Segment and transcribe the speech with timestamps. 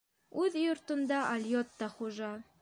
[0.45, 2.33] Үҙ йортонда алйот та хужа.